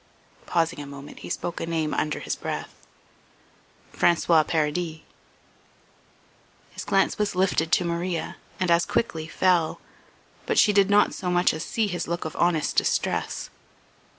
Pausing 0.47 0.79
a 0.79 0.87
moment 0.87 1.19
he 1.19 1.29
spoke 1.29 1.61
a 1.61 1.67
name 1.67 1.93
under 1.93 2.21
his 2.21 2.35
breath: 2.35 2.73
"François 3.95 4.43
Paradis." 4.47 5.01
His 6.71 6.83
glance 6.83 7.19
was 7.19 7.35
lifted 7.35 7.71
to 7.71 7.85
Maria 7.85 8.37
and 8.59 8.71
as 8.71 8.83
quickly 8.87 9.27
fell, 9.27 9.79
but 10.47 10.57
she 10.57 10.73
did 10.73 10.89
not 10.89 11.13
so 11.13 11.29
much 11.29 11.53
as 11.53 11.63
see 11.63 11.85
his 11.85 12.07
look 12.07 12.25
of 12.25 12.35
honest 12.37 12.75
distress. 12.75 13.51